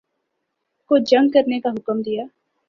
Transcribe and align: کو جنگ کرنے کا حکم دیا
کو 0.91 0.97
جنگ 1.05 1.29
کرنے 1.29 1.59
کا 1.59 1.69
حکم 1.69 2.01
دیا 2.01 2.23